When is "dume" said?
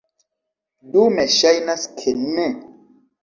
0.95-1.25